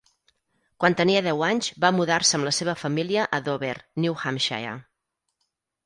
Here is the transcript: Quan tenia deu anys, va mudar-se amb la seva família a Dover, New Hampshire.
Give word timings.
Quan 0.83 0.95
tenia 1.01 1.21
deu 1.27 1.43
anys, 1.49 1.69
va 1.85 1.93
mudar-se 1.99 2.39
amb 2.39 2.49
la 2.51 2.55
seva 2.61 2.77
família 2.87 3.29
a 3.41 3.45
Dover, 3.51 3.73
New 4.07 4.21
Hampshire. 4.25 4.77